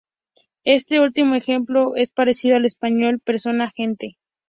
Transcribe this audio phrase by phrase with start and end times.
[0.65, 4.17] Este último ejemplo es parecido al español: persona; gente.